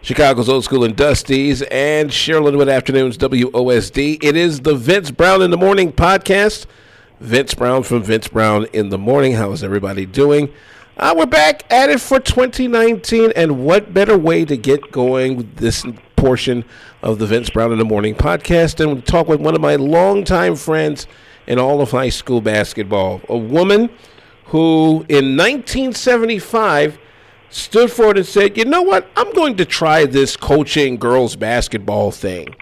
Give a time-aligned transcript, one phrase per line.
[0.00, 4.22] Chicago's Old School and Dusties, and Sherlinwood Afternoons WOSD.
[4.22, 6.66] It is the Vince Brown in the Morning podcast.
[7.20, 9.32] Vince Brown from Vince Brown in the Morning.
[9.32, 10.52] How is everybody doing?
[10.96, 15.56] Uh, we're back at it for 2019, and what better way to get going with
[15.56, 15.84] this
[16.14, 16.64] portion
[17.02, 19.74] of the Vince Brown in the Morning podcast than to talk with one of my
[19.74, 21.08] longtime friends
[21.48, 23.90] in all of high school basketball, a woman
[24.46, 26.98] who in 1975
[27.50, 29.08] stood forward and said, you know what?
[29.16, 32.54] I'm going to try this coaching girls basketball thing.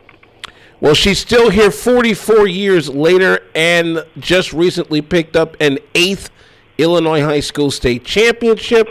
[0.80, 6.30] Well, she's still here 44 years later and just recently picked up an eighth
[6.76, 8.88] Illinois High School State Championship.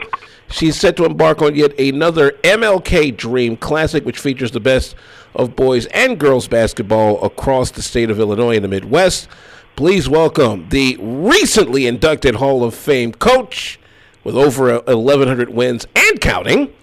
[0.49, 4.95] She's set to embark on yet another MLK Dream Classic, which features the best
[5.35, 9.27] of boys and girls basketball across the state of Illinois and the Midwest.
[9.75, 13.79] Please welcome the recently inducted Hall of Fame coach
[14.25, 16.73] with over 1,100 wins and counting.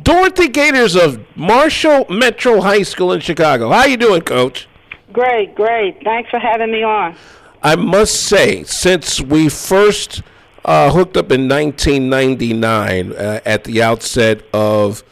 [0.00, 3.70] Dorothy Gaters of Marshall Metro High School in Chicago.
[3.70, 4.68] How you doing, Coach?
[5.12, 6.00] Great, great.
[6.04, 7.16] Thanks for having me on.
[7.62, 10.22] I must say, since we first
[10.64, 15.02] uh, hooked up in 1999 uh, at the outset of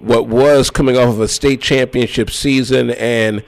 [0.00, 3.42] what was coming off of a state championship season and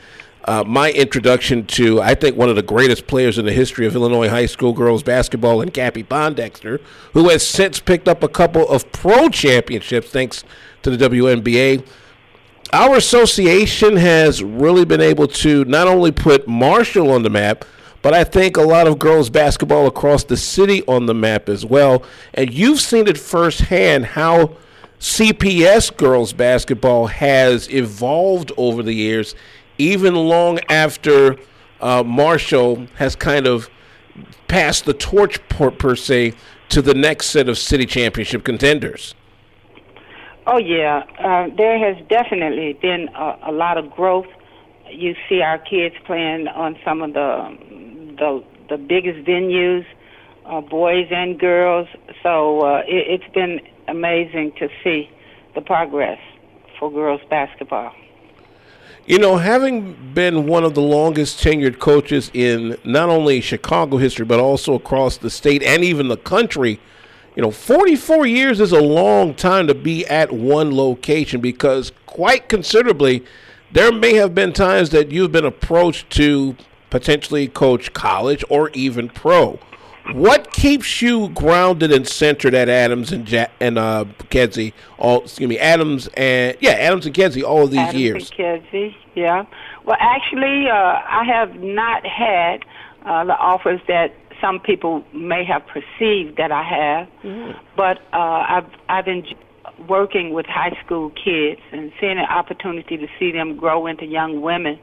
[0.48, 3.94] uh, my introduction to, I think, one of the greatest players in the history of
[3.94, 6.80] Illinois high school girls basketball, and Cappie Pondexter,
[7.12, 10.44] who has since picked up a couple of pro championships thanks
[10.82, 11.86] to the WNBA.
[12.72, 17.66] Our association has really been able to not only put Marshall on the map,
[18.00, 21.66] but I think a lot of girls basketball across the city on the map as
[21.66, 22.02] well.
[22.32, 24.56] And you've seen it firsthand how
[24.98, 29.34] CPS girls basketball has evolved over the years
[29.78, 31.36] even long after
[31.80, 33.70] uh, Marshall has kind of
[34.48, 36.34] passed the torch per, per, se
[36.68, 39.14] to the next set of city championship contenders.
[40.46, 44.26] Oh yeah, uh, there has definitely been a, a, lot of growth.
[44.90, 47.56] You see our kids playing on some of the
[48.18, 49.84] the, the biggest venues,
[50.46, 51.86] uh, boys and girls.
[52.22, 55.10] So uh, it, it's been amazing to see
[55.54, 56.18] the progress
[56.78, 57.92] for girls basketball.
[59.08, 64.26] You know, having been one of the longest tenured coaches in not only Chicago history,
[64.26, 66.78] but also across the state and even the country,
[67.34, 72.50] you know, 44 years is a long time to be at one location because quite
[72.50, 73.24] considerably,
[73.72, 76.54] there may have been times that you've been approached to
[76.90, 79.58] potentially coach college or even pro.
[80.12, 84.72] What keeps you grounded and centered at Adams and ja- and uh, Kedzie?
[84.96, 88.30] All excuse me, Adams and yeah, Adams and Kedzie all of these Adams years.
[88.30, 89.44] And Kedzie, yeah.
[89.84, 92.64] Well, actually, uh, I have not had
[93.04, 97.58] uh, the offers that some people may have perceived that I have, mm-hmm.
[97.76, 99.26] but uh, I've I've been
[99.88, 104.40] working with high school kids and seeing an opportunity to see them grow into young
[104.40, 104.78] women.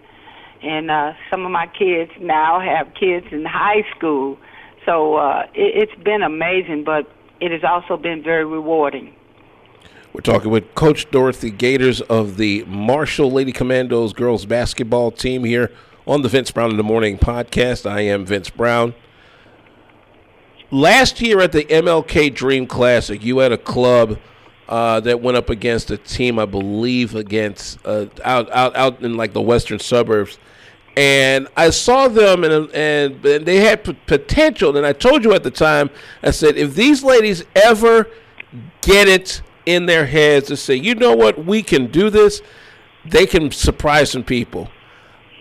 [0.61, 4.37] And uh, some of my kids now have kids in high school
[4.85, 7.09] so uh, it, it's been amazing, but
[7.39, 9.13] it has also been very rewarding.
[10.13, 15.71] We're talking with Coach Dorothy Gaters of the Marshall Lady Commandos girls basketball team here
[16.07, 17.89] on the Vince Brown in the Morning podcast.
[17.89, 18.93] I am Vince Brown.
[20.71, 24.17] Last year at the MLK Dream Classic, you had a club
[24.69, 29.17] uh, that went up against a team, I believe, against uh, out out out in
[29.17, 30.39] like the western suburbs
[30.97, 34.77] and I saw them, and, and they had p- potential.
[34.77, 35.89] And I told you at the time,
[36.23, 38.07] I said, if these ladies ever
[38.81, 42.41] get it in their heads to say, you know what, we can do this,
[43.05, 44.69] they can surprise some people.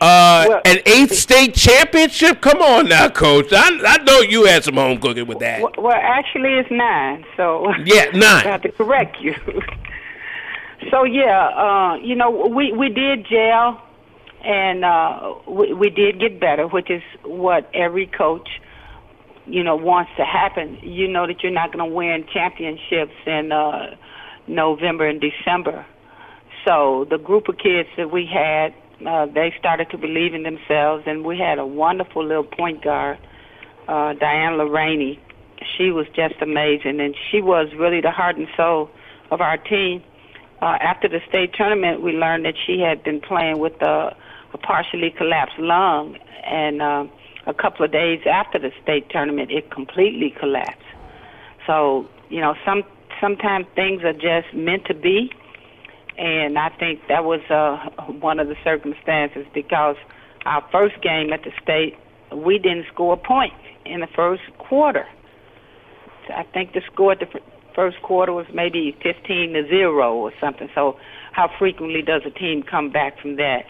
[0.01, 2.41] Uh, well, an eighth state championship?
[2.41, 3.53] Come on now, coach.
[3.53, 5.63] I, I know you had some home cooking with that.
[5.79, 7.25] Well, actually, it's nine.
[7.37, 8.45] So yeah, nine.
[8.45, 9.35] I have to correct you.
[10.91, 13.81] so yeah, uh, you know, we we did jail
[14.45, 18.49] and uh, we, we did get better, which is what every coach,
[19.47, 20.79] you know, wants to happen.
[20.83, 23.97] You know that you're not going to win championships in uh,
[24.47, 25.87] November and December.
[26.67, 28.75] So the group of kids that we had,
[29.07, 33.19] uh, they started to believe in themselves, and we had a wonderful little point guard,
[33.89, 35.19] uh, Diane Lorraine.
[35.77, 38.91] She was just amazing, and she was really the heart and soul
[39.31, 40.03] of our team.
[40.61, 44.15] Uh, after the state tournament, we learned that she had been playing with the
[44.55, 47.05] a partially collapsed lung, and uh,
[47.47, 50.81] a couple of days after the state tournament, it completely collapsed.
[51.67, 52.83] So you know, some
[53.21, 55.31] sometimes things are just meant to be,
[56.17, 57.77] and I think that was uh,
[58.13, 59.97] one of the circumstances because
[60.47, 61.97] our first game at the state,
[62.35, 63.55] we didn't score a point
[63.85, 65.07] in the first quarter.
[66.35, 67.41] I think the score at the
[67.75, 70.69] first quarter was maybe 15 to zero or something.
[70.75, 70.97] So,
[71.33, 73.65] how frequently does a team come back from that?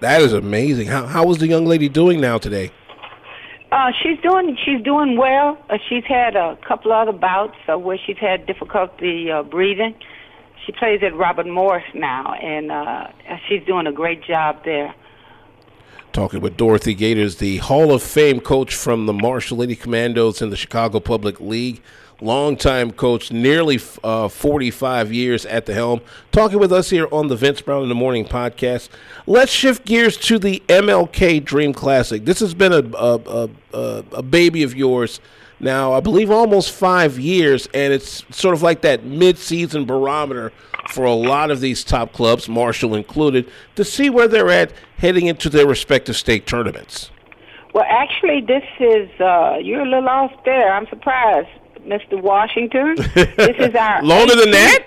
[0.00, 0.88] That is amazing.
[0.88, 2.70] How how is the young lady doing now today?
[3.70, 5.58] Uh, she's doing she's doing well.
[5.68, 9.94] Uh, she's had a couple other bouts uh, where she's had difficulty uh, breathing.
[10.66, 13.08] She plays at Robert Morris now, and uh,
[13.48, 14.94] she's doing a great job there.
[16.12, 20.50] Talking with Dorothy Gaters, the Hall of Fame coach from the Marshall Lady Commandos in
[20.50, 21.80] the Chicago Public League
[22.20, 26.00] longtime coach, nearly uh, 45 years at the helm,
[26.32, 28.88] talking with us here on the Vince Brown in the Morning podcast.
[29.26, 32.24] Let's shift gears to the MLK Dream Classic.
[32.24, 35.20] This has been a, a, a, a baby of yours
[35.60, 40.52] now, I believe almost five years, and it's sort of like that mid-season barometer
[40.88, 45.26] for a lot of these top clubs, Marshall included, to see where they're at heading
[45.26, 47.10] into their respective state tournaments.
[47.74, 50.72] Well, actually, this is uh, you're a little off there.
[50.72, 51.48] I'm surprised.
[51.86, 52.20] Mr.
[52.20, 52.94] Washington.
[53.14, 54.86] this is our longer than that.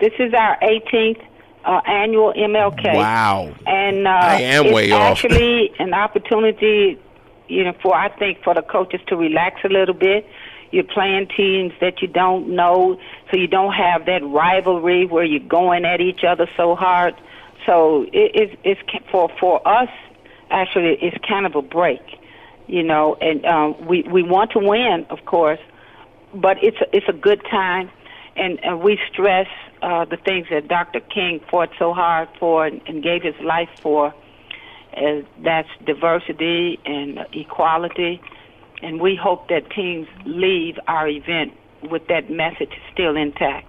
[0.00, 1.24] This is our 18th
[1.64, 2.94] uh, annual MLK.
[2.94, 3.54] Wow!
[3.66, 5.18] And uh, I am it's way off.
[5.24, 7.00] actually an opportunity,
[7.48, 10.26] you know, for I think for the coaches to relax a little bit.
[10.70, 12.98] You're playing teams that you don't know,
[13.30, 17.14] so you don't have that rivalry where you're going at each other so hard.
[17.64, 18.80] So it, it's, it's
[19.10, 19.88] for for us.
[20.50, 22.02] Actually, it's kind of a break,
[22.66, 23.16] you know.
[23.20, 25.60] And um, we we want to win, of course,
[26.34, 27.90] but it's a, it's a good time,
[28.36, 29.46] and, and we stress
[29.82, 31.00] uh, the things that Dr.
[31.00, 34.14] King fought so hard for and, and gave his life for.
[34.92, 38.20] And that's diversity and equality,
[38.82, 41.52] and we hope that teams leave our event
[41.90, 43.66] with that message still intact.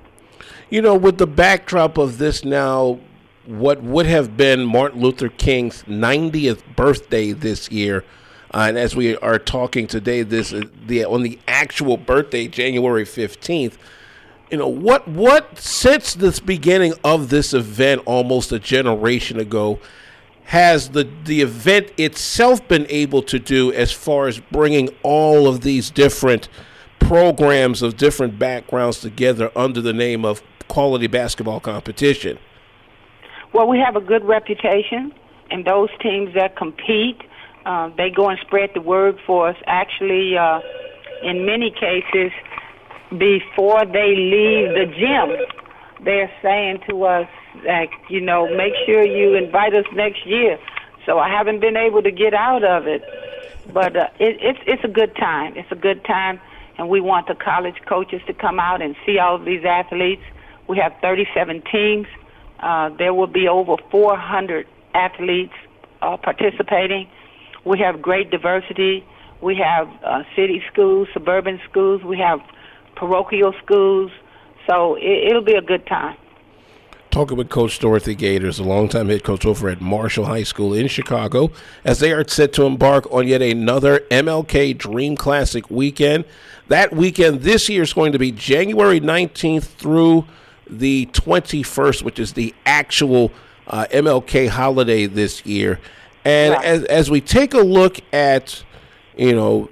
[0.70, 3.00] You know, with the backdrop of this now,
[3.46, 8.04] what would have been Martin Luther King's 90th birthday this year
[8.56, 13.04] uh, and as we are talking today, this uh, the on the actual birthday, January
[13.04, 13.78] fifteenth.
[14.50, 15.06] You know what?
[15.10, 19.82] What since this beginning of this event, almost a generation ago,
[20.46, 25.60] has the the event itself been able to do as far as bringing all of
[25.60, 26.48] these different
[27.00, 32.40] programs of different backgrounds together under the name of quality basketball competition?
[33.52, 35.14] Well, we have a good reputation,
[35.52, 37.22] and those teams that compete
[37.66, 39.58] uh, they go and spread the word for us.
[39.66, 40.60] Actually, uh,
[41.24, 42.32] in many cases,
[43.10, 47.28] before they leave the gym, they're saying to us,
[47.66, 50.60] like, you know, make sure you invite us next year.
[51.06, 53.04] So I haven't been able to get out of it,
[53.72, 55.56] but uh, it, it's it's a good time.
[55.56, 56.40] It's a good time,
[56.78, 60.24] and we want the college coaches to come out and see all of these athletes.
[60.68, 62.08] We have 37 teams.
[62.60, 65.54] Uh, there will be over 400 athletes
[66.02, 67.08] uh, participating.
[67.66, 69.04] We have great diversity.
[69.42, 72.04] We have uh, city schools, suburban schools.
[72.04, 72.40] We have
[72.96, 74.12] parochial schools.
[74.70, 76.18] So it, it'll be a good time.
[77.10, 80.88] Talking with Coach Dorothy Gaters, a longtime head coach over at Marshall High School in
[80.90, 81.50] Chicago,
[81.86, 86.26] as they are set to embark on yet another MLK Dream Classic weekend.
[86.68, 90.26] That weekend this year is going to be January 19th through
[90.70, 93.32] the 21st, which is the actual
[93.68, 95.80] uh, MLK holiday this year.
[96.26, 96.66] And Right.
[96.66, 98.64] as as we take a look at,
[99.16, 99.70] you know,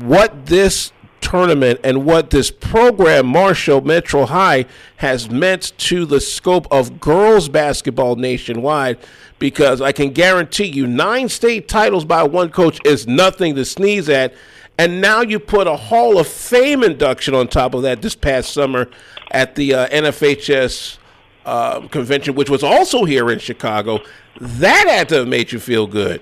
[0.00, 4.66] what this tournament and what this program, Marshall Metro High,
[4.96, 8.98] has meant to the scope of girls basketball nationwide,
[9.38, 14.08] because I can guarantee you, nine state titles by one coach is nothing to sneeze
[14.08, 14.34] at.
[14.80, 18.52] And now you put a Hall of Fame induction on top of that this past
[18.52, 18.88] summer
[19.32, 20.98] at the uh, NFHS
[21.48, 24.00] uh, convention, which was also here in Chicago.
[24.38, 26.20] That had to have made you feel good.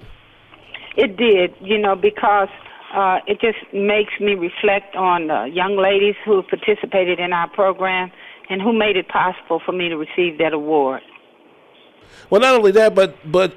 [0.96, 2.48] It did, you know, because
[2.94, 8.12] uh, it just makes me reflect on the young ladies who participated in our program
[8.48, 11.02] and who made it possible for me to receive that award.
[12.30, 13.56] Well, not only that, but but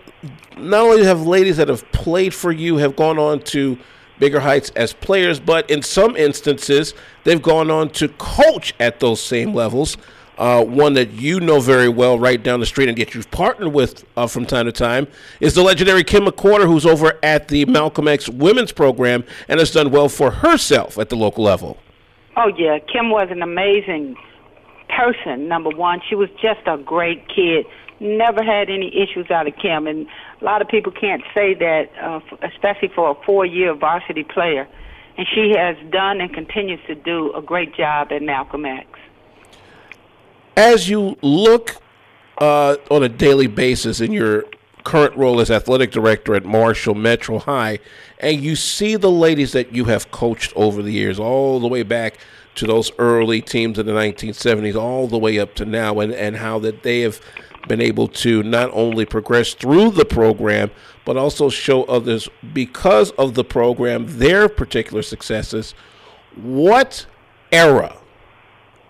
[0.58, 3.78] not only have ladies that have played for you have gone on to
[4.18, 6.96] bigger heights as players, but in some instances
[7.26, 9.98] they've gone on to coach at those same levels.
[10.40, 13.74] Uh, one that you know very well, right down the street, and yet you've partnered
[13.74, 15.06] with uh, from time to time,
[15.42, 19.70] is the legendary Kim McQuarter, who's over at the Malcolm X Women's Program and has
[19.70, 21.78] done well for herself at the local level.
[22.38, 24.16] Oh yeah, Kim was an amazing
[24.88, 25.50] person.
[25.50, 27.66] Number one, she was just a great kid.
[28.00, 30.08] Never had any issues out of Kim, and
[30.40, 34.70] a lot of people can't say that, uh, especially for a four-year varsity player.
[35.18, 38.88] And she has done and continues to do a great job at Malcolm X.
[40.60, 41.78] As you look
[42.38, 44.44] uh, on a daily basis in your
[44.84, 47.80] current role as athletic director at Marshall Metro High,
[48.20, 51.84] and you see the ladies that you have coached over the years, all the way
[51.84, 52.18] back
[52.56, 56.36] to those early teams in the 1970s all the way up to now, and, and
[56.36, 57.22] how that they have
[57.70, 60.72] been able to not only progress through the program,
[61.06, 65.74] but also show others because of the program their particular successes.
[66.36, 67.06] What
[67.50, 67.96] era,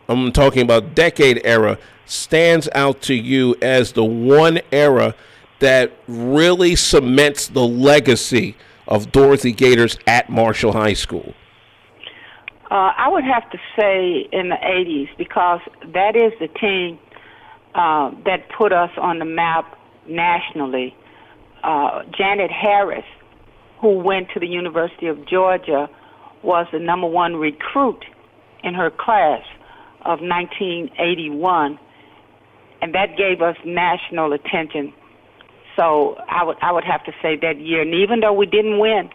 [0.09, 5.13] I'm talking about decade era, stands out to you as the one era
[5.59, 8.55] that really cements the legacy
[8.87, 11.35] of Dorothy Gaters at Marshall High School?
[12.71, 15.61] Uh, I would have to say in the 80s because
[15.93, 16.99] that is the team
[17.75, 20.95] uh, that put us on the map nationally.
[21.63, 23.05] Uh, Janet Harris,
[23.79, 25.89] who went to the University of Georgia,
[26.41, 28.03] was the number one recruit
[28.63, 29.43] in her class
[30.01, 31.79] of 1981,
[32.81, 34.93] and that gave us national attention.
[35.75, 38.79] So I would I would have to say that year, and even though we didn't
[38.79, 39.09] win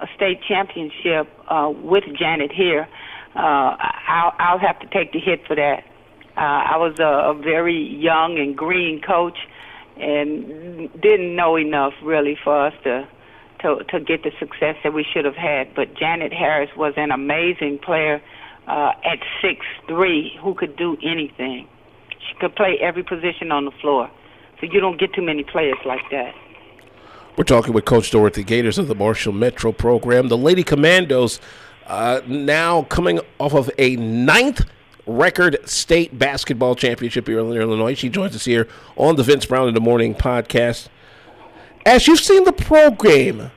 [0.00, 2.88] a state championship uh, with Janet here,
[3.34, 3.76] uh,
[4.08, 5.84] I'll, I'll have to take the hit for that.
[6.36, 9.38] Uh, I was a, a very young and green coach,
[9.98, 13.06] and didn't know enough really for us to
[13.62, 15.74] to to get the success that we should have had.
[15.74, 18.22] But Janet Harris was an amazing player
[18.66, 21.68] uh, at six three who could do anything.
[22.28, 24.10] She could play every position on the floor.
[24.60, 26.34] So you don't get too many players like that.
[27.36, 30.28] We're talking with Coach Dorothy Gaters of the Marshall Metro program.
[30.28, 31.40] The Lady Commandos
[31.86, 34.62] uh, now coming off of a ninth
[35.06, 37.94] record state basketball championship here in Illinois.
[37.94, 40.88] She joins us here on the Vince Brown in the Morning podcast.
[41.86, 43.50] As you've seen the program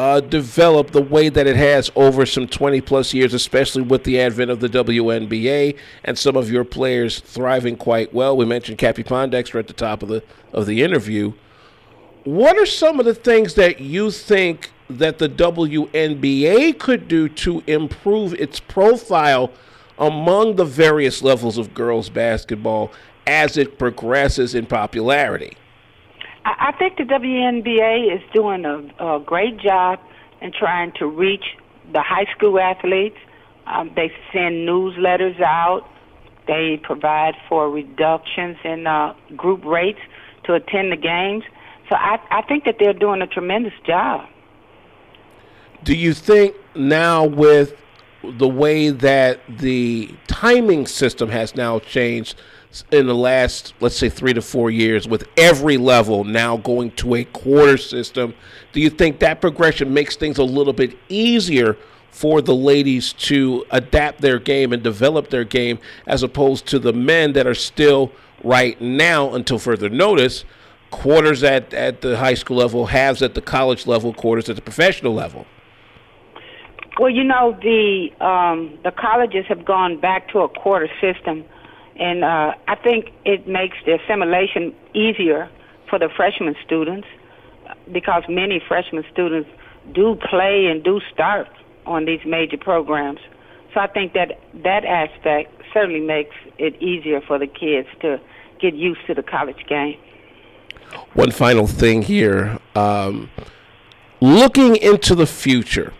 [0.00, 4.18] uh, develop the way that it has over some 20 plus years, especially with the
[4.18, 8.34] advent of the WNBA and some of your players thriving quite well.
[8.34, 10.22] We mentioned Cappie Pondexter at the top of the
[10.54, 11.34] of the interview.
[12.24, 17.62] What are some of the things that you think that the WNBA could do to
[17.66, 19.52] improve its profile
[19.98, 22.90] among the various levels of girls basketball
[23.26, 25.58] as it progresses in popularity?
[26.58, 30.00] I think the WNBA is doing a, a great job
[30.40, 31.44] in trying to reach
[31.92, 33.16] the high school athletes.
[33.66, 35.88] Um, they send newsletters out.
[36.46, 40.00] They provide for reductions in uh, group rates
[40.44, 41.44] to attend the games.
[41.88, 44.28] So I, I think that they're doing a tremendous job.
[45.84, 47.76] Do you think now with
[48.22, 52.36] the way that the timing system has now changed
[52.92, 57.16] in the last, let's say, three to four years, with every level now going to
[57.16, 58.32] a quarter system,
[58.72, 61.76] do you think that progression makes things a little bit easier
[62.10, 66.92] for the ladies to adapt their game and develop their game as opposed to the
[66.92, 68.12] men that are still
[68.44, 70.44] right now, until further notice,
[70.90, 74.62] quarters at, at the high school level, halves at the college level, quarters at the
[74.62, 75.46] professional level?
[76.98, 81.44] Well, you know the um, the colleges have gone back to a quarter system,
[81.96, 85.48] and uh, I think it makes the assimilation easier
[85.88, 87.06] for the freshman students
[87.92, 89.48] because many freshman students
[89.94, 91.48] do play and do start
[91.86, 93.20] on these major programs.
[93.72, 98.20] So I think that that aspect certainly makes it easier for the kids to
[98.60, 99.96] get used to the college game.
[101.14, 102.58] One final thing here.
[102.74, 103.30] Um,
[104.20, 105.92] looking into the future,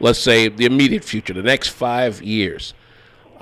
[0.00, 2.74] let's say the immediate future, the next five years,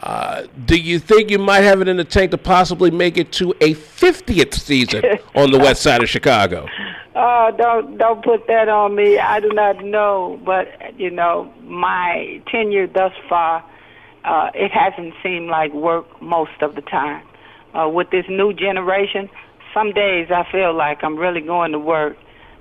[0.01, 3.33] uh, do you think you might have it in the tank to possibly make it
[3.33, 5.03] to a 50th season
[5.35, 6.67] on the west side of Chicago?
[7.21, 9.19] Oh, don't don't put that on me.
[9.19, 13.65] I do not know, but you know, my tenure thus far,
[14.25, 17.27] uh, it hasn't seemed like work most of the time.
[17.75, 19.29] Uh, with this new generation,
[19.75, 22.17] some days I feel like I'm really going to work,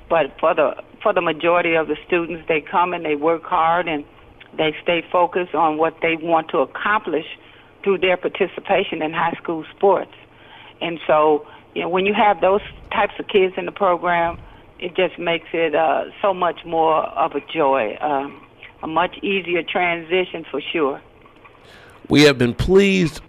[0.10, 3.87] but for the for the majority of the students, they come and they work hard
[3.87, 4.03] and
[4.57, 7.25] they stay focused on what they want to accomplish
[7.81, 10.11] through their participation in high school sports.
[10.81, 12.59] And so, you know, when you have those
[12.91, 14.37] types of kids in the program,
[14.79, 18.29] it just makes it uh, so much more of a joy, uh,
[18.83, 21.01] a much easier transition for sure.
[22.09, 23.21] We have been pleased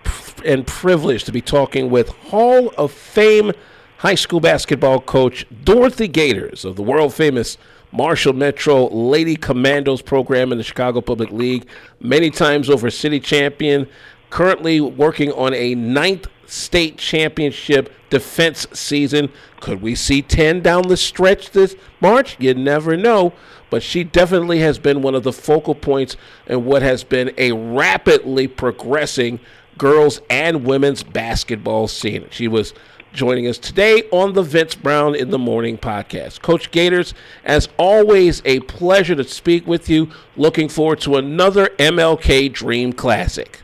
[0.45, 3.53] and privileged to be talking with Hall of Fame
[3.99, 7.59] high school basketball coach Dorothy Gaters of the world famous
[7.91, 11.67] Marshall Metro Lady Commandos program in the Chicago Public League,
[12.01, 13.89] many times over city champion,
[14.31, 19.31] currently working on a ninth state championship defense season.
[19.61, 22.37] Could we see 10 down the stretch this March?
[22.39, 23.33] You never know.
[23.69, 27.53] But she definitely has been one of the focal points in what has been a
[27.53, 29.41] rapidly progressing
[29.77, 32.27] girls and women's basketball scene.
[32.31, 32.75] She was
[33.13, 36.43] joining us today on the Vince Brown in the Morning podcast.
[36.43, 40.11] Coach Gaters, as always, a pleasure to speak with you.
[40.37, 43.61] Looking forward to another MLK Dream Classic.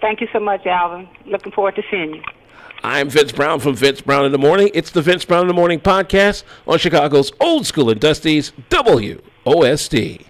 [0.00, 1.08] Thank you so much, Alvin.
[1.26, 2.22] Looking forward to seeing you.
[2.82, 4.70] I'm Vince Brown from Vince Brown in the Morning.
[4.74, 10.26] It's the Vince Brown in the Morning podcast on Chicago's Old School and Dusty's WOSD.